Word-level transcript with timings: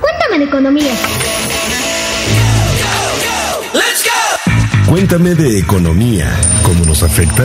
Cuéntame 0.00 0.38
de 0.38 0.44
economía. 0.44 0.92
Cuéntame 4.88 5.34
de 5.34 5.58
economía. 5.58 6.34
¿Cómo 6.64 6.84
nos 6.86 7.02
afecta? 7.02 7.44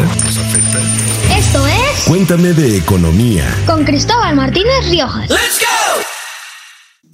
Esto 1.36 1.68
es 1.68 2.04
Cuéntame 2.08 2.54
de 2.54 2.78
economía. 2.78 3.46
con 3.66 3.84
Cristóbal 3.84 4.36
Martínez 4.36 4.90
Riojas. 4.90 5.30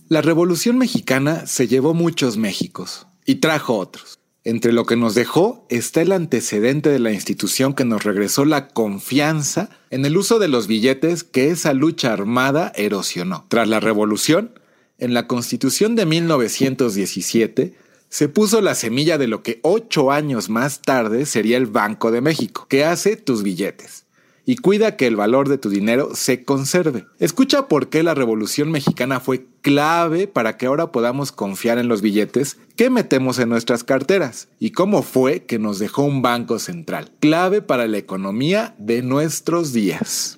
La 0.09 0.21
Revolución 0.21 0.77
Mexicana 0.77 1.47
se 1.47 1.67
llevó 1.67 1.93
muchos 1.95 2.37
Méxicos 2.37 3.07
y 3.25 3.35
trajo 3.35 3.77
otros. 3.77 4.19
Entre 4.43 4.71
lo 4.73 4.85
que 4.85 4.95
nos 4.95 5.15
dejó 5.15 5.65
está 5.69 6.01
el 6.01 6.11
antecedente 6.11 6.89
de 6.89 6.99
la 6.99 7.11
institución 7.11 7.73
que 7.73 7.83
nos 7.83 8.03
regresó 8.03 8.45
la 8.45 8.67
confianza 8.67 9.69
en 9.89 10.05
el 10.05 10.17
uso 10.17 10.37
de 10.37 10.49
los 10.49 10.67
billetes 10.67 11.23
que 11.23 11.49
esa 11.49 11.73
lucha 11.73 12.13
armada 12.13 12.71
erosionó. 12.75 13.45
Tras 13.49 13.67
la 13.67 13.79
Revolución, 13.79 14.59
en 14.97 15.13
la 15.13 15.27
Constitución 15.27 15.95
de 15.95 16.05
1917 16.05 17.73
se 18.09 18.29
puso 18.29 18.61
la 18.61 18.75
semilla 18.75 19.17
de 19.17 19.27
lo 19.27 19.43
que 19.43 19.59
ocho 19.63 20.11
años 20.11 20.49
más 20.49 20.81
tarde 20.81 21.25
sería 21.25 21.57
el 21.57 21.65
Banco 21.65 22.11
de 22.11 22.21
México, 22.21 22.65
que 22.69 22.85
hace 22.85 23.17
tus 23.17 23.43
billetes 23.43 24.05
y 24.45 24.57
cuida 24.57 24.95
que 24.95 25.07
el 25.07 25.15
valor 25.15 25.49
de 25.49 25.57
tu 25.57 25.69
dinero 25.69 26.11
se 26.13 26.43
conserve. 26.43 27.05
Escucha 27.19 27.67
por 27.67 27.89
qué 27.89 28.03
la 28.03 28.13
Revolución 28.13 28.69
Mexicana 28.69 29.19
fue 29.19 29.47
clave 29.61 30.27
para 30.27 30.55
que 30.55 30.67
ahora 30.67 30.91
podamos 30.91 31.31
confiar 31.31 31.79
en 31.79 31.87
los 31.87 32.01
billetes 32.01 32.57
que 32.75 32.89
metemos 32.89 33.39
en 33.39 33.49
nuestras 33.49 33.83
carteras 33.83 34.47
y 34.59 34.71
cómo 34.71 35.01
fue 35.01 35.45
que 35.45 35.57
nos 35.57 35.79
dejó 35.79 36.03
un 36.03 36.21
banco 36.21 36.59
central, 36.59 37.11
clave 37.19 37.61
para 37.61 37.87
la 37.87 37.97
economía 37.97 38.75
de 38.77 39.01
nuestros 39.01 39.73
días. 39.73 40.37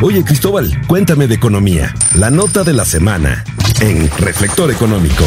Oye 0.00 0.24
Cristóbal, 0.24 0.70
cuéntame 0.86 1.26
de 1.26 1.34
economía. 1.34 1.94
La 2.14 2.30
nota 2.30 2.64
de 2.64 2.72
la 2.72 2.84
semana 2.84 3.44
en 3.80 4.10
Reflector 4.18 4.70
Económico. 4.72 5.24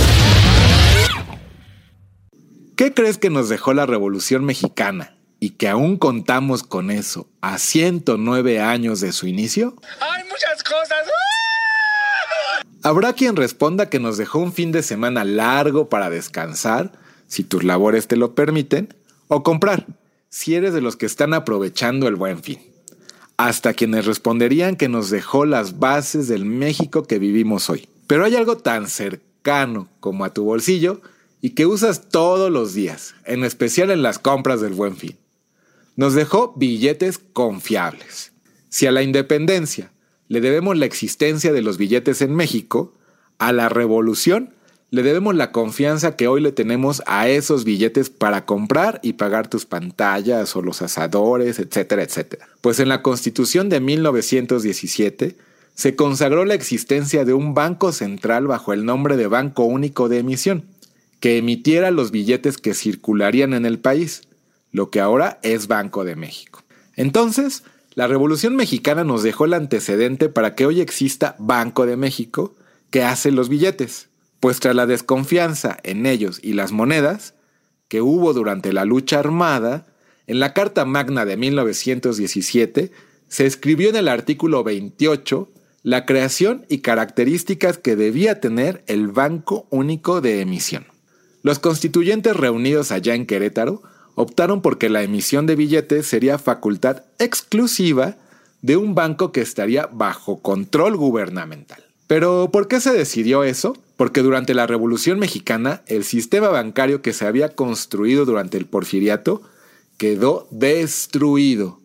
¿Qué 2.75 2.93
crees 2.93 3.17
que 3.17 3.29
nos 3.29 3.47
dejó 3.47 3.73
la 3.73 3.85
Revolución 3.85 4.43
Mexicana 4.43 5.15
y 5.39 5.51
que 5.51 5.69
aún 5.69 5.97
contamos 5.97 6.63
con 6.63 6.91
eso 6.91 7.29
a 7.39 7.57
109 7.57 8.59
años 8.59 8.99
de 8.99 9.13
su 9.13 9.27
inicio? 9.27 9.75
Hay 10.01 10.23
muchas 10.25 10.63
cosas. 10.63 11.07
Habrá 12.83 13.13
quien 13.13 13.35
responda 13.35 13.89
que 13.89 13.99
nos 13.99 14.17
dejó 14.17 14.39
un 14.39 14.51
fin 14.51 14.71
de 14.71 14.83
semana 14.83 15.23
largo 15.23 15.87
para 15.87 16.09
descansar, 16.09 16.91
si 17.27 17.43
tus 17.43 17.63
labores 17.63 18.07
te 18.07 18.17
lo 18.17 18.35
permiten, 18.35 18.93
o 19.27 19.43
comprar, 19.43 19.85
si 20.29 20.55
eres 20.55 20.73
de 20.73 20.81
los 20.81 20.97
que 20.97 21.05
están 21.05 21.33
aprovechando 21.33 22.07
el 22.07 22.15
buen 22.15 22.43
fin. 22.43 22.59
Hasta 23.37 23.73
quienes 23.73 24.05
responderían 24.05 24.75
que 24.75 24.89
nos 24.89 25.09
dejó 25.09 25.45
las 25.45 25.79
bases 25.79 26.27
del 26.27 26.45
México 26.45 27.03
que 27.03 27.17
vivimos 27.17 27.69
hoy. 27.69 27.87
Pero 28.11 28.25
hay 28.25 28.35
algo 28.35 28.57
tan 28.57 28.89
cercano 28.89 29.87
como 30.01 30.25
a 30.25 30.33
tu 30.33 30.43
bolsillo 30.43 30.99
y 31.39 31.51
que 31.51 31.65
usas 31.65 32.09
todos 32.09 32.51
los 32.51 32.73
días, 32.73 33.15
en 33.23 33.45
especial 33.45 33.89
en 33.89 34.01
las 34.01 34.19
compras 34.19 34.59
del 34.59 34.73
buen 34.73 34.97
fin. 34.97 35.15
Nos 35.95 36.13
dejó 36.13 36.51
billetes 36.57 37.19
confiables. 37.19 38.33
Si 38.67 38.85
a 38.85 38.91
la 38.91 39.01
independencia 39.01 39.93
le 40.27 40.41
debemos 40.41 40.77
la 40.77 40.87
existencia 40.87 41.53
de 41.53 41.61
los 41.61 41.77
billetes 41.77 42.21
en 42.21 42.35
México, 42.35 42.93
a 43.37 43.53
la 43.53 43.69
revolución 43.69 44.55
le 44.89 45.03
debemos 45.03 45.33
la 45.33 45.53
confianza 45.53 46.17
que 46.17 46.27
hoy 46.27 46.41
le 46.41 46.51
tenemos 46.51 47.01
a 47.05 47.29
esos 47.29 47.63
billetes 47.63 48.09
para 48.09 48.45
comprar 48.45 48.99
y 49.03 49.13
pagar 49.13 49.47
tus 49.47 49.65
pantallas 49.65 50.53
o 50.57 50.61
los 50.61 50.81
asadores, 50.81 51.59
etcétera, 51.59 52.03
etcétera. 52.03 52.49
Pues 52.59 52.81
en 52.81 52.89
la 52.89 53.03
Constitución 53.03 53.69
de 53.69 53.79
1917 53.79 55.37
se 55.73 55.95
consagró 55.95 56.45
la 56.45 56.53
existencia 56.53 57.25
de 57.25 57.33
un 57.33 57.53
banco 57.53 57.91
central 57.91 58.47
bajo 58.47 58.73
el 58.73 58.85
nombre 58.85 59.17
de 59.17 59.27
Banco 59.27 59.63
Único 59.63 60.09
de 60.09 60.19
Emisión, 60.19 60.65
que 61.19 61.37
emitiera 61.37 61.91
los 61.91 62.11
billetes 62.11 62.57
que 62.57 62.73
circularían 62.73 63.53
en 63.53 63.65
el 63.65 63.79
país, 63.79 64.21
lo 64.71 64.89
que 64.89 64.99
ahora 64.99 65.39
es 65.43 65.67
Banco 65.67 66.03
de 66.03 66.15
México. 66.15 66.63
Entonces, 66.95 67.63
la 67.93 68.07
Revolución 68.07 68.55
Mexicana 68.55 69.03
nos 69.03 69.23
dejó 69.23 69.45
el 69.45 69.53
antecedente 69.53 70.29
para 70.29 70.55
que 70.55 70.65
hoy 70.65 70.81
exista 70.81 71.35
Banco 71.39 71.85
de 71.85 71.97
México, 71.97 72.55
que 72.89 73.03
hace 73.03 73.31
los 73.31 73.49
billetes, 73.49 74.09
pues 74.39 74.59
tras 74.59 74.75
la 74.75 74.85
desconfianza 74.85 75.77
en 75.83 76.05
ellos 76.05 76.39
y 76.41 76.53
las 76.53 76.71
monedas 76.71 77.33
que 77.87 78.01
hubo 78.01 78.33
durante 78.33 78.73
la 78.73 78.85
lucha 78.85 79.19
armada, 79.19 79.87
en 80.25 80.39
la 80.39 80.53
Carta 80.53 80.85
Magna 80.85 81.25
de 81.25 81.37
1917 81.37 82.91
se 83.27 83.45
escribió 83.45 83.89
en 83.89 83.97
el 83.97 84.07
artículo 84.07 84.63
28 84.63 85.49
la 85.83 86.05
creación 86.05 86.65
y 86.69 86.79
características 86.79 87.77
que 87.77 87.95
debía 87.95 88.39
tener 88.39 88.83
el 88.87 89.07
Banco 89.07 89.67
Único 89.69 90.21
de 90.21 90.41
Emisión. 90.41 90.85
Los 91.43 91.59
constituyentes 91.59 92.35
reunidos 92.35 92.91
allá 92.91 93.15
en 93.15 93.25
Querétaro 93.25 93.81
optaron 94.15 94.61
porque 94.61 94.89
la 94.89 95.01
emisión 95.01 95.47
de 95.47 95.55
billetes 95.55 96.05
sería 96.05 96.37
facultad 96.37 97.03
exclusiva 97.17 98.17
de 98.61 98.77
un 98.77 98.93
banco 98.93 99.31
que 99.31 99.41
estaría 99.41 99.87
bajo 99.87 100.41
control 100.41 100.97
gubernamental. 100.97 101.83
Pero 102.05 102.49
¿por 102.51 102.67
qué 102.67 102.79
se 102.79 102.93
decidió 102.93 103.43
eso? 103.43 103.75
Porque 103.97 104.21
durante 104.21 104.53
la 104.53 104.67
Revolución 104.67 105.17
Mexicana 105.17 105.81
el 105.87 106.03
sistema 106.03 106.49
bancario 106.49 107.01
que 107.01 107.13
se 107.13 107.25
había 107.25 107.55
construido 107.55 108.25
durante 108.25 108.57
el 108.57 108.65
porfiriato 108.65 109.41
quedó 109.97 110.47
destruido, 110.51 111.79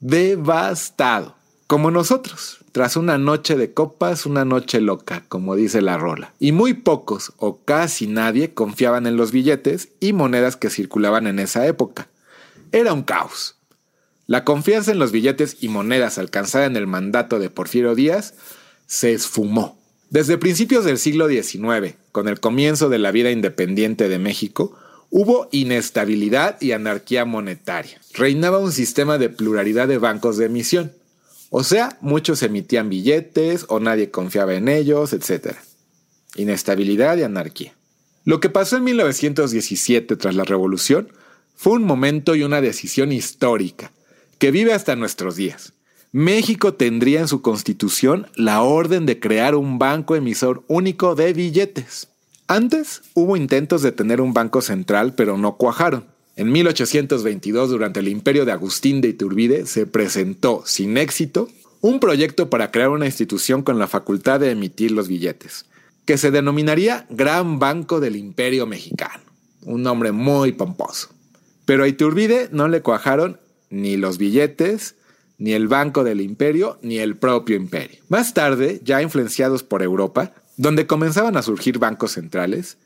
devastado, 0.00 1.36
como 1.66 1.90
nosotros, 1.90 2.58
tras 2.78 2.96
una 2.96 3.18
noche 3.18 3.56
de 3.56 3.72
copas, 3.72 4.24
una 4.24 4.44
noche 4.44 4.80
loca, 4.80 5.24
como 5.26 5.56
dice 5.56 5.82
la 5.82 5.98
rola. 5.98 6.32
Y 6.38 6.52
muy 6.52 6.74
pocos 6.74 7.32
o 7.36 7.58
casi 7.64 8.06
nadie 8.06 8.54
confiaban 8.54 9.08
en 9.08 9.16
los 9.16 9.32
billetes 9.32 9.88
y 9.98 10.12
monedas 10.12 10.54
que 10.54 10.70
circulaban 10.70 11.26
en 11.26 11.40
esa 11.40 11.66
época. 11.66 12.06
Era 12.70 12.92
un 12.92 13.02
caos. 13.02 13.56
La 14.28 14.44
confianza 14.44 14.92
en 14.92 15.00
los 15.00 15.10
billetes 15.10 15.56
y 15.58 15.66
monedas 15.66 16.18
alcanzada 16.18 16.66
en 16.66 16.76
el 16.76 16.86
mandato 16.86 17.40
de 17.40 17.50
Porfirio 17.50 17.96
Díaz 17.96 18.34
se 18.86 19.12
esfumó. 19.12 19.76
Desde 20.10 20.38
principios 20.38 20.84
del 20.84 20.98
siglo 20.98 21.26
XIX, 21.26 21.96
con 22.12 22.28
el 22.28 22.38
comienzo 22.38 22.88
de 22.88 23.00
la 23.00 23.10
vida 23.10 23.32
independiente 23.32 24.08
de 24.08 24.20
México, 24.20 24.78
hubo 25.10 25.48
inestabilidad 25.50 26.60
y 26.60 26.70
anarquía 26.70 27.24
monetaria. 27.24 28.00
Reinaba 28.14 28.58
un 28.58 28.70
sistema 28.70 29.18
de 29.18 29.30
pluralidad 29.30 29.88
de 29.88 29.98
bancos 29.98 30.36
de 30.36 30.46
emisión. 30.46 30.92
O 31.50 31.64
sea, 31.64 31.96
muchos 32.00 32.42
emitían 32.42 32.88
billetes 32.88 33.64
o 33.68 33.80
nadie 33.80 34.10
confiaba 34.10 34.54
en 34.54 34.68
ellos, 34.68 35.12
etc. 35.12 35.56
Inestabilidad 36.36 37.16
y 37.16 37.22
anarquía. 37.22 37.74
Lo 38.24 38.40
que 38.40 38.50
pasó 38.50 38.76
en 38.76 38.84
1917 38.84 40.16
tras 40.16 40.34
la 40.34 40.44
revolución 40.44 41.10
fue 41.56 41.72
un 41.72 41.84
momento 41.84 42.34
y 42.34 42.42
una 42.42 42.60
decisión 42.60 43.12
histórica 43.12 43.92
que 44.38 44.50
vive 44.50 44.74
hasta 44.74 44.96
nuestros 44.96 45.36
días. 45.36 45.72
México 46.12 46.74
tendría 46.74 47.20
en 47.20 47.28
su 47.28 47.42
constitución 47.42 48.28
la 48.34 48.62
orden 48.62 49.06
de 49.06 49.18
crear 49.18 49.54
un 49.54 49.78
banco 49.78 50.16
emisor 50.16 50.64
único 50.68 51.14
de 51.14 51.32
billetes. 51.32 52.08
Antes 52.46 53.02
hubo 53.14 53.36
intentos 53.36 53.82
de 53.82 53.92
tener 53.92 54.20
un 54.20 54.32
banco 54.32 54.62
central, 54.62 55.14
pero 55.14 55.36
no 55.36 55.56
cuajaron. 55.56 56.06
En 56.38 56.52
1822, 56.52 57.68
durante 57.68 57.98
el 57.98 58.06
imperio 58.06 58.44
de 58.44 58.52
Agustín 58.52 59.00
de 59.00 59.08
Iturbide, 59.08 59.66
se 59.66 59.86
presentó, 59.86 60.62
sin 60.64 60.96
éxito, 60.96 61.48
un 61.80 61.98
proyecto 61.98 62.48
para 62.48 62.70
crear 62.70 62.90
una 62.90 63.06
institución 63.06 63.64
con 63.64 63.80
la 63.80 63.88
facultad 63.88 64.38
de 64.38 64.52
emitir 64.52 64.92
los 64.92 65.08
billetes, 65.08 65.66
que 66.04 66.16
se 66.16 66.30
denominaría 66.30 67.08
Gran 67.10 67.58
Banco 67.58 67.98
del 67.98 68.14
Imperio 68.14 68.68
Mexicano. 68.68 69.24
Un 69.62 69.82
nombre 69.82 70.12
muy 70.12 70.52
pomposo. 70.52 71.08
Pero 71.64 71.82
a 71.82 71.88
Iturbide 71.88 72.50
no 72.52 72.68
le 72.68 72.82
cuajaron 72.82 73.40
ni 73.68 73.96
los 73.96 74.16
billetes, 74.16 74.94
ni 75.38 75.54
el 75.54 75.66
Banco 75.66 76.04
del 76.04 76.20
Imperio, 76.20 76.78
ni 76.82 76.98
el 76.98 77.16
propio 77.16 77.56
imperio. 77.56 77.98
Más 78.08 78.32
tarde, 78.32 78.80
ya 78.84 79.02
influenciados 79.02 79.64
por 79.64 79.82
Europa, 79.82 80.34
donde 80.56 80.86
comenzaban 80.86 81.36
a 81.36 81.42
surgir 81.42 81.80
bancos 81.80 82.12
centrales, 82.12 82.78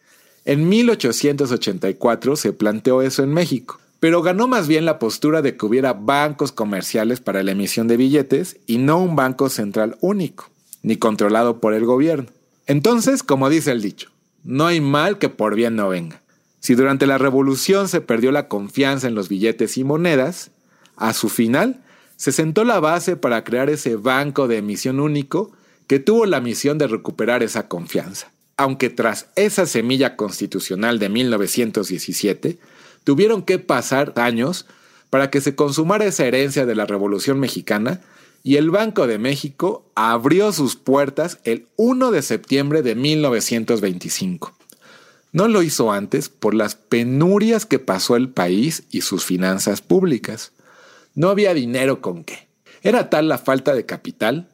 en 0.45 0.69
1884 0.69 2.37
se 2.37 2.53
planteó 2.53 3.03
eso 3.03 3.23
en 3.23 3.33
México, 3.33 3.79
pero 4.01 4.23
ganó 4.23 4.49
más 4.49 4.67
bien 4.67 4.85
la 4.85 4.99
postura 4.99 5.43
de 5.43 5.57
que 5.57 5.65
hubiera 5.65 5.93
bancos 5.93 6.51
comerciales 6.51 7.21
para 7.21 7.45
la 7.45 7.53
emisión 7.53 7.87
de 7.87 7.97
billetes 7.97 8.57
y 8.67 8.79
no 8.79 8.99
un 8.99 9.15
banco 9.15 9.49
central 9.49 9.97
único, 10.01 10.51
ni 10.83 10.97
controlado 10.97 11.61
por 11.61 11.75
el 11.75 11.85
gobierno. 11.85 12.27
Entonces, 12.67 13.23
como 13.23 13.49
dice 13.49 13.71
el 13.71 13.83
dicho, 13.83 14.11
no 14.43 14.67
hay 14.67 14.81
mal 14.81 15.19
que 15.19 15.29
por 15.29 15.55
bien 15.55 15.77
no 15.77 15.89
venga. 15.89 16.21
Si 16.59 16.75
durante 16.75 17.07
la 17.07 17.19
revolución 17.19 17.89
se 17.89 18.01
perdió 18.01 18.33
la 18.33 18.49
confianza 18.49 19.07
en 19.07 19.15
los 19.15 19.29
billetes 19.29 19.79
y 19.79 19.85
monedas, 19.85 20.51
a 20.97 21.13
su 21.13 21.29
final 21.29 21.85
se 22.17 22.33
sentó 22.33 22.65
la 22.65 22.81
base 22.81 23.15
para 23.17 23.45
crear 23.45 23.71
ese 23.71 23.95
banco 23.95 24.49
de 24.49 24.59
emisión 24.59 24.99
único 24.99 25.53
que 25.87 26.01
tuvo 26.01 26.27
la 26.27 26.41
misión 26.41 26.79
de 26.79 26.89
recuperar 26.89 27.45
esa 27.45 27.69
confianza. 27.69 28.32
Aunque 28.57 28.91
tras 28.91 29.27
esa 29.37 29.67
semilla 29.67 30.17
constitucional 30.17 30.99
de 30.99 31.09
1917, 31.09 32.59
tuvieron 33.05 33.43
que 33.43 33.59
pasar 33.59 34.13
años 34.17 34.67
para 35.11 35.31
que 35.31 35.41
se 35.41 35.55
consumara 35.55 36.05
esa 36.05 36.25
herencia 36.25 36.67
de 36.67 36.75
la 36.75 36.87
Revolución 36.87 37.41
Mexicana 37.41 38.01
y 38.43 38.57
el 38.57 38.71
Banco 38.71 39.07
de 39.07 39.19
México 39.19 39.85
abrió 39.95 40.53
sus 40.53 40.77
puertas 40.77 41.39
el 41.45 41.67
1 41.77 42.11
de 42.11 42.23
septiembre 42.23 42.83
de 42.83 42.95
1925. 42.95 44.55
No 45.33 45.49
lo 45.49 45.63
hizo 45.63 45.93
antes 45.93 46.29
por 46.29 46.55
las 46.55 46.75
penurias 46.75 47.65
que 47.65 47.79
pasó 47.79 48.17
el 48.17 48.29
país 48.29 48.85
y 48.91 49.01
sus 49.01 49.25
finanzas 49.25 49.81
públicas. 49.81 50.53
No 51.15 51.31
había 51.31 51.55
dinero 51.55 52.01
con 52.01 52.25
qué. 52.25 52.49
Era 52.83 53.09
tal 53.09 53.29
la 53.29 53.39
falta 53.39 53.75
de 53.75 53.87
capital 53.87 54.49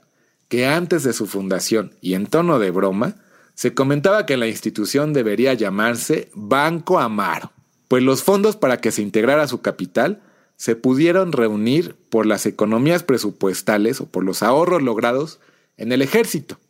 que 0.48 0.66
antes 0.66 1.02
de 1.02 1.12
su 1.12 1.26
fundación 1.26 1.94
y 2.00 2.14
en 2.14 2.26
tono 2.26 2.58
de 2.58 2.70
broma, 2.70 3.16
se 3.58 3.74
comentaba 3.74 4.24
que 4.24 4.36
la 4.36 4.46
institución 4.46 5.12
debería 5.12 5.52
llamarse 5.52 6.30
Banco 6.32 7.00
Amaro, 7.00 7.50
pues 7.88 8.04
los 8.04 8.22
fondos 8.22 8.54
para 8.54 8.80
que 8.80 8.92
se 8.92 9.02
integrara 9.02 9.48
su 9.48 9.62
capital 9.62 10.22
se 10.56 10.76
pudieron 10.76 11.32
reunir 11.32 11.96
por 12.08 12.24
las 12.24 12.46
economías 12.46 13.02
presupuestales 13.02 14.00
o 14.00 14.06
por 14.06 14.22
los 14.22 14.44
ahorros 14.44 14.80
logrados 14.80 15.40
en 15.76 15.90
el 15.90 16.02
ejército, 16.02 16.60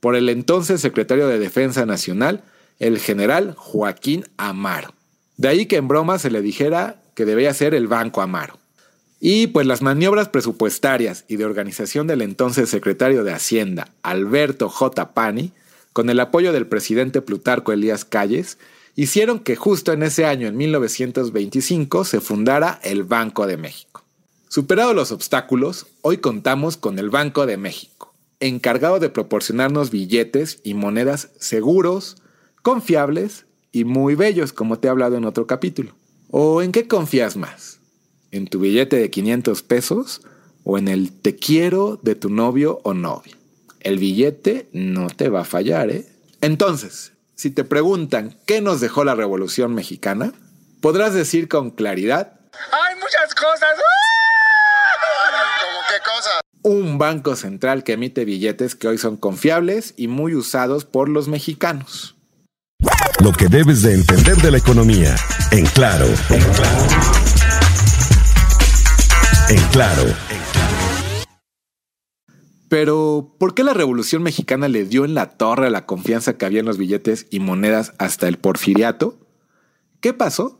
por 0.00 0.16
el 0.16 0.30
entonces 0.30 0.80
secretario 0.80 1.28
de 1.28 1.38
Defensa 1.38 1.84
Nacional, 1.84 2.42
el 2.78 3.00
general 3.00 3.54
Joaquín 3.58 4.24
Amaro. 4.38 4.94
De 5.36 5.48
ahí 5.48 5.66
que 5.66 5.76
en 5.76 5.88
broma 5.88 6.18
se 6.18 6.30
le 6.30 6.40
dijera 6.40 7.02
que 7.14 7.26
debía 7.26 7.52
ser 7.52 7.74
el 7.74 7.86
Banco 7.86 8.22
Amaro. 8.22 8.58
Y 9.20 9.48
pues 9.48 9.66
las 9.66 9.82
maniobras 9.82 10.30
presupuestarias 10.30 11.26
y 11.28 11.36
de 11.36 11.44
organización 11.44 12.06
del 12.06 12.22
entonces 12.22 12.70
secretario 12.70 13.24
de 13.24 13.32
Hacienda, 13.34 13.92
Alberto 14.02 14.70
J. 14.70 15.12
Pani, 15.12 15.52
con 15.94 16.10
el 16.10 16.18
apoyo 16.20 16.52
del 16.52 16.66
presidente 16.66 17.22
Plutarco 17.22 17.72
Elías 17.72 18.04
Calles, 18.04 18.58
hicieron 18.96 19.38
que 19.38 19.54
justo 19.54 19.92
en 19.92 20.02
ese 20.02 20.26
año, 20.26 20.48
en 20.48 20.56
1925, 20.56 22.04
se 22.04 22.20
fundara 22.20 22.80
el 22.82 23.04
Banco 23.04 23.46
de 23.46 23.56
México. 23.56 24.02
Superados 24.48 24.94
los 24.94 25.12
obstáculos, 25.12 25.86
hoy 26.02 26.18
contamos 26.18 26.76
con 26.76 26.98
el 26.98 27.10
Banco 27.10 27.46
de 27.46 27.56
México, 27.56 28.12
encargado 28.40 28.98
de 28.98 29.08
proporcionarnos 29.08 29.90
billetes 29.90 30.58
y 30.64 30.74
monedas 30.74 31.30
seguros, 31.38 32.16
confiables 32.62 33.46
y 33.70 33.84
muy 33.84 34.16
bellos, 34.16 34.52
como 34.52 34.80
te 34.80 34.88
he 34.88 34.90
hablado 34.90 35.16
en 35.16 35.24
otro 35.24 35.46
capítulo. 35.46 35.94
¿O 36.28 36.60
en 36.60 36.72
qué 36.72 36.88
confías 36.88 37.36
más? 37.36 37.78
¿En 38.32 38.48
tu 38.48 38.58
billete 38.58 38.96
de 38.96 39.10
500 39.10 39.62
pesos 39.62 40.22
o 40.64 40.76
en 40.76 40.88
el 40.88 41.12
te 41.12 41.36
quiero 41.36 42.00
de 42.02 42.16
tu 42.16 42.30
novio 42.30 42.80
o 42.82 42.94
novia? 42.94 43.36
El 43.84 43.98
billete 43.98 44.70
no 44.72 45.08
te 45.08 45.28
va 45.28 45.42
a 45.42 45.44
fallar, 45.44 45.90
¿eh? 45.90 46.06
Entonces, 46.40 47.12
si 47.34 47.50
te 47.50 47.64
preguntan 47.64 48.34
qué 48.46 48.62
nos 48.62 48.80
dejó 48.80 49.04
la 49.04 49.14
Revolución 49.14 49.74
Mexicana, 49.74 50.32
podrás 50.80 51.12
decir 51.12 51.48
con 51.48 51.70
claridad... 51.70 52.32
¡Hay 52.72 52.94
muchas 52.94 53.34
cosas! 53.34 53.74
¿Cómo 55.60 55.80
qué 55.90 55.98
cosas? 56.02 56.40
Un 56.62 56.96
banco 56.96 57.36
central 57.36 57.84
que 57.84 57.92
emite 57.92 58.24
billetes 58.24 58.74
que 58.74 58.88
hoy 58.88 58.96
son 58.96 59.18
confiables 59.18 59.92
y 59.98 60.08
muy 60.08 60.34
usados 60.34 60.86
por 60.86 61.10
los 61.10 61.28
mexicanos. 61.28 62.16
Lo 63.22 63.32
que 63.32 63.48
debes 63.48 63.82
de 63.82 63.92
entender 63.92 64.36
de 64.38 64.50
la 64.50 64.58
economía, 64.58 65.14
en 65.50 65.66
claro. 65.66 66.06
En 66.30 66.40
claro. 66.52 66.86
En 69.50 69.62
claro. 69.68 70.43
Pero, 72.74 73.32
¿por 73.38 73.54
qué 73.54 73.62
la 73.62 73.72
Revolución 73.72 74.24
Mexicana 74.24 74.66
le 74.66 74.84
dio 74.84 75.04
en 75.04 75.14
la 75.14 75.30
torre 75.30 75.70
la 75.70 75.86
confianza 75.86 76.36
que 76.36 76.44
había 76.44 76.58
en 76.58 76.66
los 76.66 76.76
billetes 76.76 77.28
y 77.30 77.38
monedas 77.38 77.92
hasta 77.98 78.26
el 78.26 78.36
porfiriato? 78.36 79.16
¿Qué 80.00 80.12
pasó? 80.12 80.58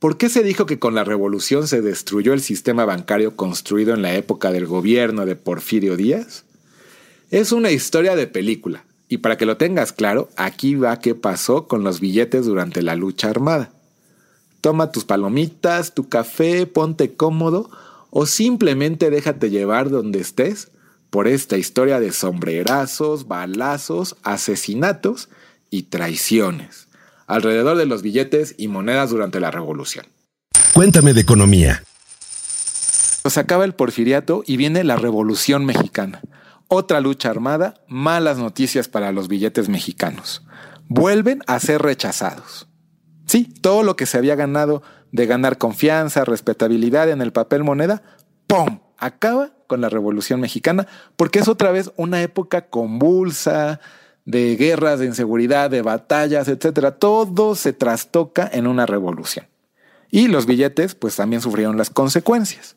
¿Por 0.00 0.18
qué 0.18 0.28
se 0.28 0.42
dijo 0.42 0.66
que 0.66 0.80
con 0.80 0.96
la 0.96 1.04
revolución 1.04 1.68
se 1.68 1.82
destruyó 1.82 2.32
el 2.32 2.40
sistema 2.40 2.84
bancario 2.84 3.36
construido 3.36 3.94
en 3.94 4.02
la 4.02 4.16
época 4.16 4.50
del 4.50 4.66
gobierno 4.66 5.24
de 5.24 5.36
Porfirio 5.36 5.96
Díaz? 5.96 6.46
Es 7.30 7.52
una 7.52 7.70
historia 7.70 8.16
de 8.16 8.26
película, 8.26 8.84
y 9.08 9.18
para 9.18 9.36
que 9.36 9.46
lo 9.46 9.56
tengas 9.56 9.92
claro, 9.92 10.28
aquí 10.36 10.74
va 10.74 10.98
qué 10.98 11.14
pasó 11.14 11.68
con 11.68 11.84
los 11.84 12.00
billetes 12.00 12.44
durante 12.44 12.82
la 12.82 12.96
lucha 12.96 13.30
armada. 13.30 13.70
Toma 14.62 14.90
tus 14.90 15.04
palomitas, 15.04 15.94
tu 15.94 16.08
café, 16.08 16.66
ponte 16.66 17.14
cómodo 17.14 17.70
o 18.10 18.26
simplemente 18.26 19.10
déjate 19.10 19.48
llevar 19.48 19.90
donde 19.90 20.18
estés 20.18 20.72
por 21.16 21.28
esta 21.28 21.56
historia 21.56 21.98
de 21.98 22.12
sombrerazos, 22.12 23.26
balazos, 23.26 24.16
asesinatos 24.22 25.30
y 25.70 25.84
traiciones 25.84 26.88
alrededor 27.26 27.78
de 27.78 27.86
los 27.86 28.02
billetes 28.02 28.54
y 28.58 28.68
monedas 28.68 29.08
durante 29.08 29.40
la 29.40 29.50
revolución. 29.50 30.04
Cuéntame 30.74 31.14
de 31.14 31.22
economía. 31.22 31.82
Se 33.24 33.40
acaba 33.40 33.64
el 33.64 33.74
porfiriato 33.74 34.42
y 34.46 34.58
viene 34.58 34.84
la 34.84 34.96
revolución 34.96 35.64
mexicana. 35.64 36.20
Otra 36.68 37.00
lucha 37.00 37.30
armada, 37.30 37.80
malas 37.88 38.36
noticias 38.36 38.86
para 38.86 39.10
los 39.10 39.26
billetes 39.26 39.70
mexicanos. 39.70 40.42
Vuelven 40.86 41.40
a 41.46 41.58
ser 41.60 41.80
rechazados. 41.80 42.68
Sí, 43.24 43.48
todo 43.62 43.84
lo 43.84 43.96
que 43.96 44.04
se 44.04 44.18
había 44.18 44.34
ganado 44.34 44.82
de 45.12 45.24
ganar 45.24 45.56
confianza, 45.56 46.26
respetabilidad 46.26 47.08
en 47.08 47.22
el 47.22 47.32
papel 47.32 47.64
moneda, 47.64 48.02
¡pum! 48.46 48.80
Acaba 48.98 49.50
con 49.66 49.80
la 49.80 49.88
Revolución 49.88 50.40
Mexicana, 50.40 50.86
porque 51.16 51.40
es 51.40 51.48
otra 51.48 51.70
vez 51.70 51.90
una 51.96 52.22
época 52.22 52.68
convulsa 52.68 53.80
de 54.24 54.56
guerras, 54.56 54.98
de 54.98 55.06
inseguridad, 55.06 55.70
de 55.70 55.82
batallas, 55.82 56.48
etcétera. 56.48 56.92
Todo 56.92 57.54
se 57.54 57.72
trastoca 57.72 58.48
en 58.52 58.66
una 58.66 58.86
revolución. 58.86 59.46
Y 60.10 60.28
los 60.28 60.46
billetes, 60.46 60.94
pues 60.94 61.16
también 61.16 61.42
sufrieron 61.42 61.76
las 61.76 61.90
consecuencias. 61.90 62.76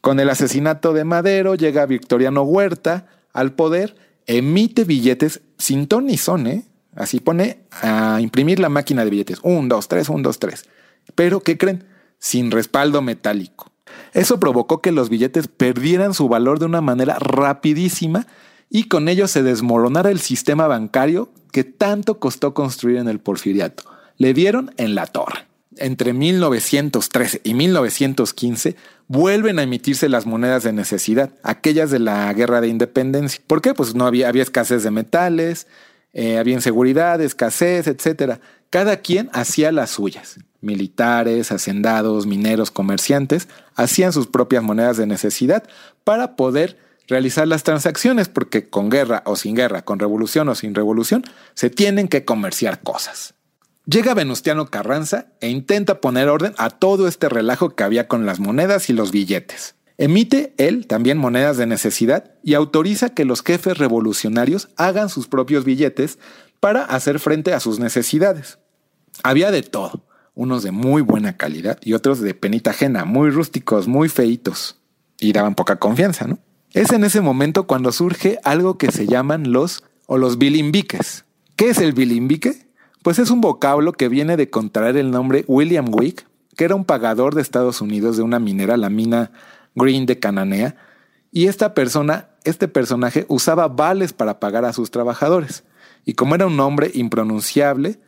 Con 0.00 0.20
el 0.20 0.30
asesinato 0.30 0.92
de 0.92 1.04
Madero 1.04 1.54
llega 1.54 1.86
Victoriano 1.86 2.42
Huerta 2.42 3.06
al 3.32 3.52
poder, 3.52 3.96
emite 4.26 4.84
billetes 4.84 5.42
sin 5.58 5.86
ton 5.86 6.06
ni 6.06 6.16
son, 6.16 6.46
¿eh? 6.46 6.64
Así 6.94 7.20
pone 7.20 7.64
a 7.82 8.18
imprimir 8.20 8.58
la 8.58 8.70
máquina 8.70 9.04
de 9.04 9.10
billetes. 9.10 9.40
Un, 9.42 9.68
dos, 9.68 9.88
tres, 9.88 10.08
un, 10.08 10.22
dos, 10.22 10.38
tres. 10.38 10.64
Pero, 11.14 11.40
¿qué 11.40 11.58
creen? 11.58 11.84
Sin 12.18 12.50
respaldo 12.50 13.02
metálico. 13.02 13.70
Eso 14.12 14.40
provocó 14.40 14.80
que 14.80 14.92
los 14.92 15.08
billetes 15.08 15.48
perdieran 15.48 16.14
su 16.14 16.28
valor 16.28 16.58
de 16.58 16.66
una 16.66 16.80
manera 16.80 17.18
rapidísima 17.18 18.26
y 18.70 18.84
con 18.84 19.08
ello 19.08 19.28
se 19.28 19.42
desmoronara 19.42 20.10
el 20.10 20.20
sistema 20.20 20.66
bancario 20.66 21.30
que 21.52 21.64
tanto 21.64 22.18
costó 22.18 22.54
construir 22.54 22.96
en 22.96 23.08
el 23.08 23.20
porfiriato. 23.20 23.84
Le 24.18 24.34
dieron 24.34 24.72
en 24.76 24.94
la 24.94 25.06
torre. 25.06 25.46
Entre 25.78 26.12
1913 26.14 27.42
y 27.44 27.54
1915 27.54 28.76
vuelven 29.08 29.58
a 29.58 29.62
emitirse 29.62 30.08
las 30.08 30.24
monedas 30.24 30.62
de 30.62 30.72
necesidad, 30.72 31.30
aquellas 31.42 31.90
de 31.90 31.98
la 31.98 32.32
guerra 32.32 32.60
de 32.60 32.68
independencia. 32.68 33.42
¿Por 33.46 33.60
qué? 33.60 33.74
Pues 33.74 33.94
no 33.94 34.06
había, 34.06 34.30
escasez 34.30 34.82
de 34.82 34.90
metales, 34.90 35.66
eh, 36.14 36.38
había 36.38 36.54
inseguridad, 36.54 37.20
escasez, 37.20 37.86
etc. 37.86 38.40
Cada 38.70 38.96
quien 38.98 39.28
hacía 39.32 39.70
las 39.70 39.90
suyas 39.90 40.38
militares, 40.60 41.52
hacendados, 41.52 42.26
mineros, 42.26 42.70
comerciantes, 42.70 43.48
hacían 43.74 44.12
sus 44.12 44.26
propias 44.26 44.62
monedas 44.62 44.96
de 44.96 45.06
necesidad 45.06 45.64
para 46.04 46.36
poder 46.36 46.78
realizar 47.08 47.46
las 47.46 47.62
transacciones, 47.62 48.28
porque 48.28 48.68
con 48.68 48.90
guerra 48.90 49.22
o 49.26 49.36
sin 49.36 49.54
guerra, 49.54 49.82
con 49.82 49.98
revolución 49.98 50.48
o 50.48 50.54
sin 50.54 50.74
revolución, 50.74 51.24
se 51.54 51.70
tienen 51.70 52.08
que 52.08 52.24
comerciar 52.24 52.82
cosas. 52.82 53.34
Llega 53.86 54.14
Venustiano 54.14 54.66
Carranza 54.66 55.26
e 55.40 55.48
intenta 55.48 56.00
poner 56.00 56.28
orden 56.28 56.54
a 56.58 56.70
todo 56.70 57.06
este 57.06 57.28
relajo 57.28 57.70
que 57.70 57.84
había 57.84 58.08
con 58.08 58.26
las 58.26 58.40
monedas 58.40 58.90
y 58.90 58.92
los 58.92 59.12
billetes. 59.12 59.76
Emite 59.98 60.54
él 60.58 60.86
también 60.86 61.16
monedas 61.16 61.56
de 61.56 61.66
necesidad 61.66 62.32
y 62.42 62.54
autoriza 62.54 63.10
que 63.10 63.24
los 63.24 63.42
jefes 63.42 63.78
revolucionarios 63.78 64.68
hagan 64.76 65.08
sus 65.08 65.28
propios 65.28 65.64
billetes 65.64 66.18
para 66.60 66.82
hacer 66.82 67.18
frente 67.18 67.54
a 67.54 67.60
sus 67.60 67.78
necesidades. 67.78 68.58
Había 69.22 69.50
de 69.50 69.62
todo, 69.62 70.05
unos 70.36 70.62
de 70.62 70.70
muy 70.70 71.02
buena 71.02 71.36
calidad 71.36 71.78
y 71.82 71.94
otros 71.94 72.20
de 72.20 72.34
penita 72.34 72.70
ajena, 72.70 73.04
muy 73.04 73.30
rústicos, 73.30 73.88
muy 73.88 74.08
feitos, 74.08 74.78
y 75.18 75.32
daban 75.32 75.56
poca 75.56 75.76
confianza, 75.76 76.26
¿no? 76.28 76.38
Es 76.72 76.92
en 76.92 77.04
ese 77.04 77.22
momento 77.22 77.66
cuando 77.66 77.90
surge 77.90 78.38
algo 78.44 78.76
que 78.76 78.92
se 78.92 79.06
llaman 79.06 79.50
los 79.50 79.82
o 80.06 80.18
los 80.18 80.36
bilimbiques. 80.36 81.24
¿Qué 81.56 81.70
es 81.70 81.78
el 81.78 81.94
bilimbique? 81.94 82.66
Pues 83.02 83.18
es 83.18 83.30
un 83.30 83.40
vocablo 83.40 83.92
que 83.92 84.08
viene 84.08 84.36
de 84.36 84.50
contraer 84.50 84.98
el 84.98 85.10
nombre 85.10 85.44
William 85.48 85.86
Wick, 85.88 86.26
que 86.54 86.64
era 86.64 86.74
un 86.74 86.84
pagador 86.84 87.34
de 87.34 87.40
Estados 87.40 87.80
Unidos 87.80 88.18
de 88.18 88.22
una 88.22 88.38
minera, 88.38 88.76
la 88.76 88.90
mina 88.90 89.32
Green 89.74 90.04
de 90.04 90.18
Cananea, 90.18 90.76
y 91.32 91.46
esta 91.46 91.72
persona, 91.72 92.28
este 92.44 92.68
personaje 92.68 93.24
usaba 93.28 93.68
vales 93.68 94.12
para 94.12 94.38
pagar 94.38 94.66
a 94.66 94.74
sus 94.74 94.90
trabajadores. 94.90 95.64
Y 96.04 96.12
como 96.12 96.34
era 96.34 96.46
un 96.46 96.56
nombre 96.56 96.90
impronunciable, 96.92 97.98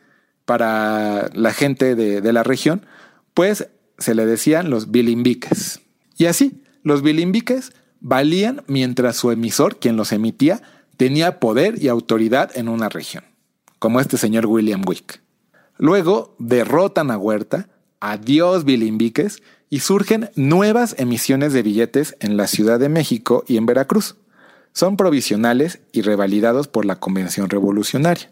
para 0.49 1.29
la 1.35 1.53
gente 1.53 1.95
de, 1.95 2.33
la 2.33 2.43
región, 2.43 2.87
pues 3.35 3.69
se 3.99 4.15
le 4.15 4.25
decían 4.25 4.71
los 4.71 4.91
bilimbiques. 4.91 5.81
Y 6.17 6.25
así, 6.25 6.63
los 6.83 7.03
bilimbiques 7.03 7.73
valían 8.01 8.63
mientras 8.67 9.17
su 9.17 9.31
emisor, 9.31 9.79
quien 9.79 9.99
los 9.99 10.11
emitía, 10.11 10.63
tenía 10.97 11.39
poder 11.39 11.75
y 11.83 11.89
autoridad 11.89 12.51
en 12.57 12.71
una 12.71 12.89
región, 12.89 13.25
como 13.79 14.01
este 14.01 14.17
señor 14.17 14.47
William 14.47 14.83
Wick. 14.87 15.21
Luego 15.77 16.35
derrotan 16.39 17.11
a 17.11 17.19
Huerta, 17.19 17.69
adiós 18.01 18.65
bilimbiques 18.65 19.43
y 19.69 19.81
surgen 19.81 20.31
nuevas 20.35 20.95
emisiones 20.99 21.53
de 21.53 21.63
billetes 21.63 22.17
en 22.21 22.39
la 22.39 22.47
Ciudad 22.47 22.81
de 22.81 22.89
México 22.89 23.45
y 23.47 23.59
en 23.59 23.67
Veracruz. 23.67 24.17
Son 24.73 24.97
provisionales 24.97 25.81
y 25.93 26.01
revalidados 26.01 26.69
por 26.69 26.87
la 26.87 26.97
Convención 26.97 27.51
Revolucionaria. 27.51 28.31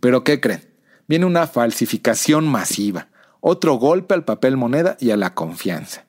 Pero 0.00 0.24
¿qué 0.24 0.42
creen? 0.42 0.69
Viene 1.10 1.26
una 1.26 1.48
falsificación 1.48 2.46
masiva, 2.46 3.08
otro 3.40 3.74
golpe 3.74 4.14
al 4.14 4.24
papel 4.24 4.56
moneda 4.56 4.96
y 5.00 5.10
a 5.10 5.16
la 5.16 5.34
confianza. 5.34 6.04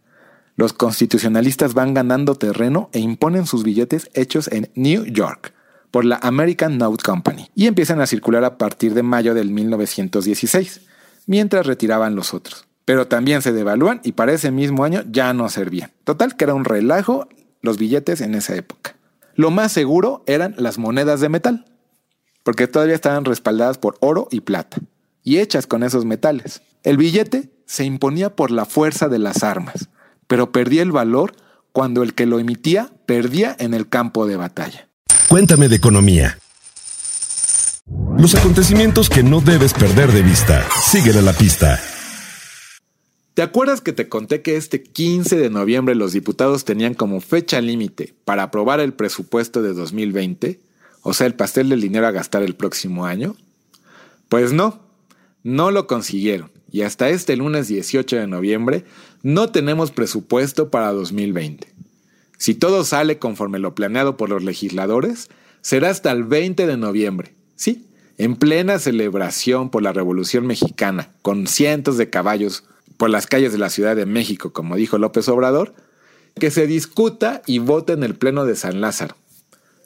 Los 0.55 0.73
constitucionalistas 0.73 1.73
van 1.73 1.95
ganando 1.95 2.35
terreno 2.35 2.91
e 2.93 2.99
imponen 2.99 3.47
sus 3.47 3.63
billetes 3.63 4.11
hechos 4.13 4.47
en 4.49 4.69
New 4.75 5.05
York 5.05 5.55
por 5.89 6.05
la 6.05 6.19
American 6.21 6.77
Note 6.77 7.01
Company 7.03 7.49
y 7.55 7.65
empiezan 7.65 7.99
a 7.99 8.05
circular 8.05 8.43
a 8.43 8.59
partir 8.59 8.93
de 8.93 9.01
mayo 9.01 9.33
del 9.33 9.49
1916, 9.49 10.81
mientras 11.25 11.65
retiraban 11.65 12.15
los 12.15 12.35
otros. 12.35 12.67
Pero 12.85 13.07
también 13.07 13.41
se 13.41 13.53
devalúan 13.53 14.01
y 14.03 14.11
para 14.11 14.33
ese 14.33 14.51
mismo 14.51 14.83
año 14.83 15.01
ya 15.09 15.33
no 15.33 15.49
servían. 15.49 15.89
Total 16.03 16.37
que 16.37 16.43
era 16.43 16.53
un 16.53 16.63
relajo 16.63 17.27
los 17.61 17.79
billetes 17.79 18.21
en 18.21 18.35
esa 18.35 18.53
época. 18.53 18.95
Lo 19.33 19.49
más 19.49 19.71
seguro 19.71 20.23
eran 20.27 20.53
las 20.59 20.77
monedas 20.77 21.21
de 21.21 21.29
metal, 21.29 21.65
porque 22.43 22.67
todavía 22.67 22.95
estaban 22.95 23.25
respaldadas 23.25 23.77
por 23.77 23.97
oro 23.99 24.27
y 24.31 24.41
plata, 24.41 24.77
y 25.23 25.37
hechas 25.37 25.67
con 25.67 25.83
esos 25.83 26.05
metales. 26.05 26.61
El 26.83 26.97
billete 26.97 27.49
se 27.65 27.85
imponía 27.85 28.35
por 28.35 28.51
la 28.51 28.65
fuerza 28.65 29.07
de 29.07 29.19
las 29.19 29.43
armas, 29.43 29.89
pero 30.27 30.51
perdía 30.51 30.81
el 30.81 30.91
valor 30.91 31.33
cuando 31.71 32.03
el 32.03 32.13
que 32.13 32.25
lo 32.25 32.39
emitía 32.39 32.91
perdía 33.05 33.55
en 33.59 33.73
el 33.73 33.87
campo 33.87 34.27
de 34.27 34.35
batalla. 34.35 34.87
Cuéntame 35.27 35.69
de 35.69 35.77
economía. 35.77 36.37
Los 38.17 38.35
acontecimientos 38.35 39.09
que 39.09 39.23
no 39.23 39.41
debes 39.41 39.73
perder 39.73 40.11
de 40.11 40.21
vista. 40.21 40.65
Síguele 40.83 41.21
la 41.21 41.33
pista. 41.33 41.79
¿Te 43.33 43.41
acuerdas 43.41 43.79
que 43.81 43.93
te 43.93 44.09
conté 44.09 44.41
que 44.41 44.57
este 44.57 44.83
15 44.83 45.37
de 45.37 45.49
noviembre 45.49 45.95
los 45.95 46.11
diputados 46.11 46.65
tenían 46.65 46.93
como 46.93 47.21
fecha 47.21 47.61
límite 47.61 48.13
para 48.25 48.43
aprobar 48.43 48.81
el 48.81 48.93
presupuesto 48.93 49.61
de 49.61 49.73
2020? 49.73 50.59
O 51.01 51.13
sea, 51.13 51.27
el 51.27 51.33
pastel 51.33 51.69
del 51.69 51.81
dinero 51.81 52.07
a 52.07 52.11
gastar 52.11 52.43
el 52.43 52.55
próximo 52.55 53.05
año. 53.05 53.35
Pues 54.29 54.53
no, 54.53 54.79
no 55.43 55.71
lo 55.71 55.87
consiguieron. 55.87 56.51
Y 56.71 56.83
hasta 56.83 57.09
este 57.09 57.35
lunes 57.35 57.67
18 57.67 58.15
de 58.15 58.27
noviembre 58.27 58.85
no 59.23 59.49
tenemos 59.51 59.91
presupuesto 59.91 60.69
para 60.69 60.91
2020. 60.91 61.67
Si 62.37 62.55
todo 62.55 62.83
sale 62.83 63.19
conforme 63.19 63.59
lo 63.59 63.75
planeado 63.75 64.17
por 64.17 64.29
los 64.29 64.43
legisladores, 64.43 65.29
será 65.61 65.89
hasta 65.89 66.11
el 66.11 66.23
20 66.23 66.65
de 66.65 66.77
noviembre. 66.77 67.35
Sí, 67.55 67.87
en 68.17 68.35
plena 68.35 68.79
celebración 68.79 69.69
por 69.69 69.83
la 69.83 69.93
Revolución 69.93 70.47
Mexicana, 70.47 71.09
con 71.21 71.47
cientos 71.47 71.97
de 71.97 72.09
caballos 72.09 72.63
por 72.97 73.09
las 73.09 73.27
calles 73.27 73.51
de 73.51 73.57
la 73.57 73.69
Ciudad 73.69 73.95
de 73.95 74.05
México, 74.05 74.53
como 74.53 74.75
dijo 74.75 74.97
López 74.97 75.27
Obrador, 75.27 75.73
que 76.39 76.51
se 76.51 76.67
discuta 76.67 77.41
y 77.45 77.59
vote 77.59 77.93
en 77.93 78.03
el 78.03 78.15
Pleno 78.15 78.45
de 78.45 78.55
San 78.55 78.79
Lázaro. 78.79 79.15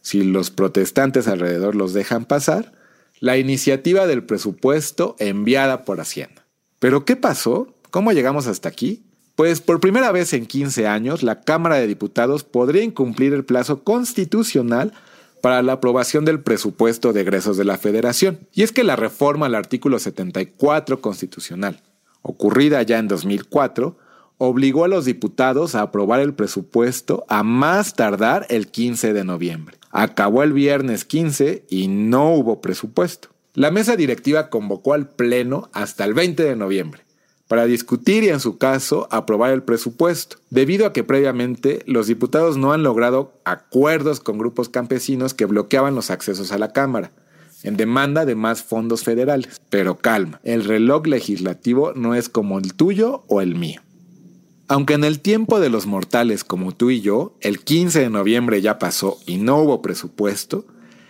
Si 0.05 0.23
los 0.23 0.51
protestantes 0.51 1.27
alrededor 1.27 1.73
los 1.73 1.91
dejan 1.93 2.25
pasar, 2.25 2.73
la 3.19 3.39
iniciativa 3.39 4.05
del 4.05 4.23
presupuesto 4.23 5.15
enviada 5.17 5.83
por 5.83 5.99
Hacienda. 5.99 6.45
¿Pero 6.77 7.05
qué 7.05 7.15
pasó? 7.15 7.73
¿Cómo 7.89 8.11
llegamos 8.11 8.45
hasta 8.45 8.69
aquí? 8.69 9.03
Pues 9.35 9.61
por 9.61 9.79
primera 9.79 10.11
vez 10.11 10.33
en 10.33 10.45
15 10.45 10.85
años, 10.85 11.23
la 11.23 11.41
Cámara 11.41 11.77
de 11.77 11.87
Diputados 11.87 12.43
podría 12.43 12.83
incumplir 12.83 13.33
el 13.33 13.45
plazo 13.45 13.83
constitucional 13.83 14.93
para 15.41 15.63
la 15.63 15.73
aprobación 15.73 16.23
del 16.23 16.39
presupuesto 16.39 17.11
de 17.11 17.21
egresos 17.21 17.57
de 17.57 17.65
la 17.65 17.79
Federación. 17.79 18.47
Y 18.53 18.61
es 18.61 18.71
que 18.71 18.83
la 18.83 18.95
reforma 18.95 19.47
al 19.47 19.55
artículo 19.55 19.97
74 19.97 21.01
constitucional, 21.01 21.81
ocurrida 22.21 22.83
ya 22.83 22.99
en 22.99 23.07
2004, 23.07 23.97
obligó 24.37 24.83
a 24.83 24.87
los 24.87 25.05
diputados 25.05 25.73
a 25.73 25.81
aprobar 25.81 26.19
el 26.19 26.35
presupuesto 26.35 27.25
a 27.27 27.41
más 27.41 27.95
tardar 27.95 28.45
el 28.49 28.67
15 28.67 29.13
de 29.13 29.23
noviembre. 29.23 29.77
Acabó 29.97 30.43
el 30.43 30.51
viernes 30.51 31.05
15 31.05 31.67
y 31.69 31.87
no 31.87 32.33
hubo 32.33 32.59
presupuesto. 32.59 33.29
La 33.53 33.71
mesa 33.71 33.95
directiva 33.95 34.49
convocó 34.49 34.93
al 34.93 35.07
Pleno 35.07 35.69
hasta 35.71 36.03
el 36.03 36.13
20 36.13 36.43
de 36.43 36.57
noviembre 36.57 37.05
para 37.47 37.65
discutir 37.65 38.25
y 38.25 38.27
en 38.27 38.41
su 38.41 38.57
caso 38.57 39.07
aprobar 39.09 39.53
el 39.53 39.63
presupuesto, 39.63 40.35
debido 40.49 40.85
a 40.85 40.91
que 40.91 41.05
previamente 41.05 41.81
los 41.85 42.07
diputados 42.07 42.57
no 42.57 42.73
han 42.73 42.83
logrado 42.83 43.39
acuerdos 43.45 44.19
con 44.19 44.37
grupos 44.37 44.67
campesinos 44.67 45.33
que 45.33 45.45
bloqueaban 45.45 45.95
los 45.95 46.11
accesos 46.11 46.51
a 46.51 46.57
la 46.57 46.73
Cámara 46.73 47.11
en 47.63 47.77
demanda 47.77 48.25
de 48.25 48.35
más 48.35 48.63
fondos 48.63 49.05
federales. 49.05 49.61
Pero 49.69 49.95
calma, 49.95 50.41
el 50.43 50.65
reloj 50.65 51.07
legislativo 51.07 51.93
no 51.95 52.15
es 52.15 52.27
como 52.27 52.59
el 52.59 52.73
tuyo 52.73 53.23
o 53.27 53.39
el 53.39 53.55
mío. 53.55 53.81
Aunque 54.67 54.95
en 54.95 55.03
el 55.03 55.19
tiempo 55.19 55.59
de 55.59 55.69
los 55.69 55.85
mortales 55.85 56.43
como 56.43 56.71
tú 56.73 56.89
y 56.89 57.01
yo, 57.01 57.37
el 57.41 57.59
15 57.59 57.99
de 57.99 58.09
noviembre 58.09 58.61
ya 58.61 58.79
pasó 58.79 59.19
y 59.27 59.37
no 59.37 59.59
hubo 59.59 59.81
presupuesto, 59.81 60.65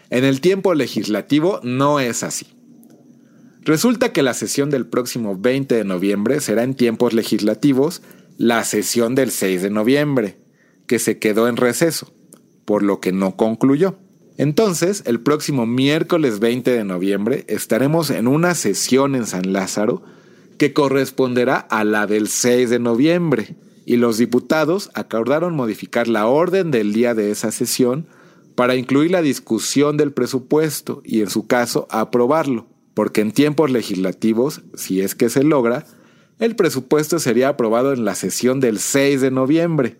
en 0.09 0.25
el 0.25 0.41
tiempo 0.41 0.73
legislativo 0.73 1.61
no 1.63 1.99
es 1.99 2.23
así. 2.23 2.47
Resulta 3.61 4.11
que 4.11 4.23
la 4.23 4.33
sesión 4.33 4.69
del 4.69 4.85
próximo 4.85 5.37
20 5.37 5.73
de 5.73 5.83
noviembre 5.85 6.39
será 6.41 6.63
en 6.63 6.75
tiempos 6.75 7.13
legislativos 7.13 8.01
la 8.37 8.63
sesión 8.63 9.15
del 9.15 9.31
6 9.31 9.61
de 9.61 9.69
noviembre, 9.69 10.37
que 10.85 10.99
se 10.99 11.17
quedó 11.17 11.47
en 11.47 11.57
receso, 11.57 12.13
por 12.65 12.83
lo 12.83 12.99
que 12.99 13.11
no 13.11 13.37
concluyó. 13.37 13.97
Entonces, 14.37 15.01
el 15.05 15.21
próximo 15.21 15.65
miércoles 15.65 16.39
20 16.39 16.71
de 16.71 16.83
noviembre 16.83 17.45
estaremos 17.47 18.09
en 18.09 18.27
una 18.27 18.53
sesión 18.53 19.15
en 19.15 19.25
San 19.25 19.53
Lázaro 19.53 20.03
que 20.57 20.73
corresponderá 20.73 21.57
a 21.57 21.83
la 21.83 22.07
del 22.07 22.27
6 22.27 22.69
de 22.69 22.79
noviembre, 22.79 23.55
y 23.85 23.97
los 23.97 24.17
diputados 24.17 24.89
acordaron 24.93 25.55
modificar 25.55 26.07
la 26.07 26.25
orden 26.27 26.71
del 26.71 26.91
día 26.91 27.13
de 27.13 27.29
esa 27.31 27.51
sesión 27.51 28.07
para 28.55 28.75
incluir 28.75 29.11
la 29.11 29.21
discusión 29.21 29.95
del 29.97 30.11
presupuesto 30.11 31.01
y 31.05 31.21
en 31.21 31.29
su 31.29 31.45
caso 31.45 31.87
aprobarlo, 31.91 32.67
porque 32.93 33.21
en 33.21 33.31
tiempos 33.31 33.69
legislativos, 33.69 34.61
si 34.73 35.01
es 35.01 35.13
que 35.13 35.29
se 35.29 35.43
logra, 35.43 35.85
el 36.39 36.55
presupuesto 36.55 37.19
sería 37.19 37.49
aprobado 37.49 37.93
en 37.93 38.05
la 38.05 38.15
sesión 38.15 38.59
del 38.59 38.79
6 38.79 39.21
de 39.21 39.31
noviembre, 39.31 39.97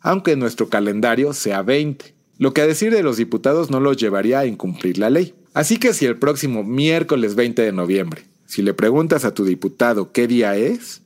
aunque 0.00 0.36
nuestro 0.36 0.68
calendario 0.68 1.32
sea 1.32 1.62
20 1.62 2.14
lo 2.38 2.52
que 2.52 2.62
a 2.62 2.66
decir 2.66 2.92
de 2.92 3.02
los 3.02 3.16
diputados 3.16 3.70
no 3.70 3.80
los 3.80 3.96
llevaría 3.96 4.40
a 4.40 4.46
incumplir 4.46 4.98
la 4.98 5.10
ley. 5.10 5.34
Así 5.52 5.76
que 5.76 5.92
si 5.92 6.04
el 6.06 6.18
próximo 6.18 6.64
miércoles 6.64 7.36
20 7.36 7.62
de 7.62 7.72
noviembre, 7.72 8.24
si 8.54 8.62
le 8.62 8.72
preguntas 8.72 9.24
a 9.24 9.34
tu 9.34 9.44
diputado 9.44 10.12
qué 10.12 10.28
día 10.28 10.54
es, 10.54 11.02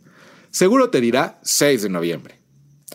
seguro 0.50 0.90
te 0.90 1.00
dirá 1.00 1.38
6 1.44 1.80
de 1.80 1.88
noviembre. 1.88 2.38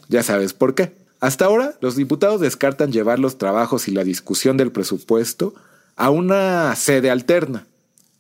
Ya 0.10 0.22
sabes 0.22 0.54
por 0.54 0.76
qué. 0.76 0.94
Hasta 1.20 1.46
ahora, 1.46 1.74
los 1.82 1.96
diputados 1.96 2.40
descartan 2.40 2.92
llevar 2.92 3.18
los 3.18 3.40
trabajos 3.40 3.88
y 3.88 3.92
la 3.92 4.04
discusión 4.04 4.56
del 4.56 4.72
presupuesto 4.72 5.56
a 5.96 6.12
una 6.12 6.76
sede 6.76 7.10
alterna, 7.10 7.66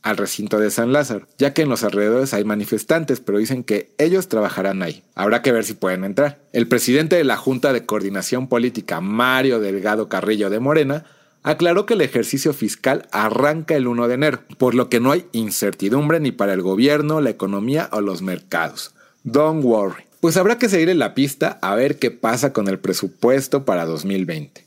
al 0.01 0.17
recinto 0.17 0.57
de 0.57 0.71
San 0.71 0.91
Lázaro, 0.91 1.27
ya 1.37 1.53
que 1.53 1.61
en 1.61 1.69
los 1.69 1.83
alrededores 1.83 2.33
hay 2.33 2.45
manifestantes, 2.45 3.19
pero 3.19 3.37
dicen 3.37 3.63
que 3.63 3.93
ellos 3.99 4.27
trabajarán 4.27 4.81
ahí. 4.81 5.03
Habrá 5.13 5.43
que 5.43 5.51
ver 5.51 5.65
si 5.65 5.75
pueden 5.75 6.03
entrar. 6.03 6.41
El 6.51 6.67
presidente 6.67 7.15
de 7.15 7.25
la 7.25 7.37
Junta 7.37 7.73
de 7.73 7.85
Coordinación 7.85 8.47
Política, 8.47 9.01
Mario 9.01 9.59
Delgado 9.59 10.09
Carrillo 10.09 10.49
de 10.49 10.59
Morena, 10.59 11.05
aclaró 11.43 11.85
que 11.85 11.93
el 11.93 12.01
ejercicio 12.01 12.53
fiscal 12.53 13.07
arranca 13.11 13.75
el 13.75 13.87
1 13.87 14.07
de 14.07 14.13
enero, 14.13 14.43
por 14.57 14.73
lo 14.73 14.89
que 14.89 14.99
no 14.99 15.11
hay 15.11 15.27
incertidumbre 15.33 16.19
ni 16.19 16.31
para 16.31 16.53
el 16.53 16.61
gobierno, 16.61 17.21
la 17.21 17.29
economía 17.29 17.89
o 17.91 18.01
los 18.01 18.21
mercados. 18.21 18.93
Don't 19.23 19.63
worry. 19.63 20.03
Pues 20.19 20.37
habrá 20.37 20.57
que 20.57 20.69
seguir 20.69 20.89
en 20.89 20.99
la 20.99 21.13
pista 21.13 21.59
a 21.61 21.75
ver 21.75 21.99
qué 21.99 22.09
pasa 22.09 22.53
con 22.53 22.69
el 22.69 22.79
presupuesto 22.79 23.65
para 23.65 23.85
2020. 23.85 24.65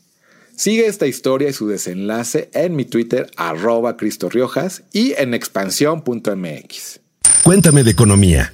Sigue 0.55 0.87
esta 0.87 1.07
historia 1.07 1.49
y 1.49 1.53
su 1.53 1.67
desenlace 1.67 2.51
en 2.55 2.77
mi 2.77 2.85
Twitter 2.85 3.31
arroba 3.37 3.97
Cristo 3.97 4.29
Riojas 4.29 4.85
y 4.93 5.13
en 5.19 5.35
expansión.mx. 5.35 7.01
Cuéntame 7.43 7.85
de 7.85 7.91
economía. 7.91 8.53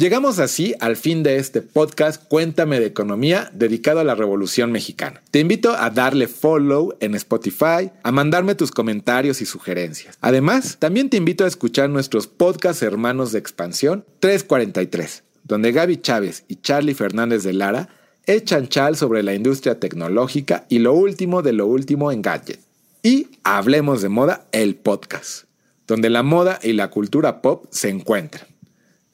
Llegamos 0.00 0.38
así 0.38 0.74
al 0.80 0.96
fin 0.96 1.22
de 1.22 1.36
este 1.36 1.60
podcast 1.60 2.24
Cuéntame 2.26 2.80
de 2.80 2.86
Economía 2.86 3.50
dedicado 3.52 4.00
a 4.00 4.04
la 4.04 4.14
Revolución 4.14 4.72
Mexicana. 4.72 5.20
Te 5.30 5.40
invito 5.40 5.74
a 5.76 5.90
darle 5.90 6.26
follow 6.26 6.94
en 7.00 7.14
Spotify, 7.16 7.90
a 8.02 8.10
mandarme 8.10 8.54
tus 8.54 8.70
comentarios 8.70 9.42
y 9.42 9.44
sugerencias. 9.44 10.16
Además, 10.22 10.78
también 10.78 11.10
te 11.10 11.18
invito 11.18 11.44
a 11.44 11.48
escuchar 11.48 11.90
nuestros 11.90 12.28
podcasts 12.28 12.82
hermanos 12.82 13.32
de 13.32 13.40
expansión 13.40 14.06
343, 14.20 15.22
donde 15.44 15.70
Gaby 15.70 15.98
Chávez 15.98 16.44
y 16.48 16.56
Charlie 16.56 16.94
Fernández 16.94 17.42
de 17.42 17.52
Lara 17.52 17.90
echan 18.24 18.68
chal 18.68 18.96
sobre 18.96 19.22
la 19.22 19.34
industria 19.34 19.80
tecnológica 19.80 20.64
y 20.70 20.78
lo 20.78 20.94
último 20.94 21.42
de 21.42 21.52
lo 21.52 21.66
último 21.66 22.10
en 22.10 22.22
gadget. 22.22 22.60
Y 23.02 23.26
hablemos 23.44 24.00
de 24.00 24.08
moda, 24.08 24.46
el 24.52 24.76
podcast, 24.76 25.44
donde 25.86 26.08
la 26.08 26.22
moda 26.22 26.58
y 26.62 26.72
la 26.72 26.88
cultura 26.88 27.42
pop 27.42 27.66
se 27.68 27.90
encuentran. 27.90 28.49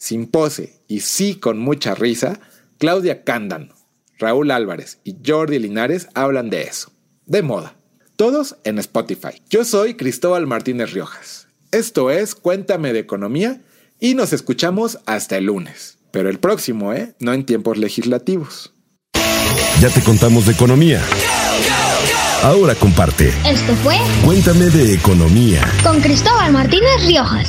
Sin 0.07 0.29
pose 0.29 0.79
y 0.87 1.01
sí 1.01 1.35
con 1.35 1.59
mucha 1.59 1.97
risa, 1.97 2.39
Claudia 2.79 3.25
Cándano, 3.25 3.75
Raúl 4.21 4.53
Álvarez 4.53 5.01
y 5.03 5.17
Jordi 5.27 5.59
Linares 5.59 6.07
hablan 6.15 6.49
de 6.49 6.63
eso, 6.63 6.93
de 7.25 7.43
moda. 7.43 7.75
Todos 8.15 8.55
en 8.63 8.79
Spotify. 8.79 9.43
Yo 9.51 9.65
soy 9.65 9.95
Cristóbal 9.95 10.47
Martínez 10.47 10.93
Riojas. 10.93 11.49
Esto 11.73 12.13
es 12.13 12.37
Cuéntame 12.37 12.93
de 12.93 13.01
Economía 13.01 13.63
Y 13.99 14.15
nos 14.15 14.33
escuchamos 14.33 15.01
hasta 15.07 15.39
el 15.39 15.47
lunes. 15.47 15.99
Pero 16.13 16.31
el 16.31 16.39
próximo, 16.39 16.93
¿eh? 16.93 17.17
No 17.19 17.33
en 17.33 17.45
tiempos 17.45 17.77
legislativos. 17.77 18.75
Ya 19.81 19.91
te 19.91 20.03
contamos 20.03 20.47
de 20.47 20.53
economía. 20.53 21.03
Ahora 22.45 22.77
comparte. 22.77 23.31
Esto 23.45 23.75
fue 23.83 23.97
Cuéntame 24.25 24.67
de 24.67 24.95
economía. 24.95 25.69
con 25.83 26.01
Cristóbal 26.01 26.53
Martínez 26.53 27.05
Riojas. 27.09 27.49